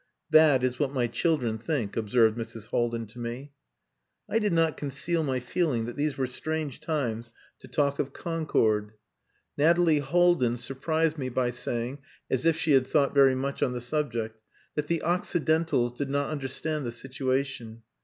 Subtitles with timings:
[0.31, 2.65] "That is what my children think," observed Mrs.
[2.69, 3.51] Haldin to me.
[4.27, 8.93] I did not conceal my feeling that these were strange times to talk of concord.
[9.59, 11.99] Nathalie Haldin surprised me by saying,
[12.31, 14.41] as if she had thought very much on the subject,
[14.73, 17.83] that the occidentals did not understand the situation.